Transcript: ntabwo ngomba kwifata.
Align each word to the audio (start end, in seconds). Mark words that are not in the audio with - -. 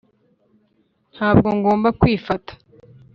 ntabwo 1.15 1.47
ngomba 1.57 1.89
kwifata. 1.99 2.51